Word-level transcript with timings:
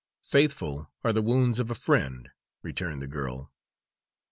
"'Faithful 0.25 0.89
are 1.03 1.13
the 1.13 1.21
wounds 1.21 1.59
of 1.59 1.69
a 1.69 1.75
friend,'" 1.75 2.31
returned 2.63 3.03
the 3.03 3.07
girl. 3.07 3.51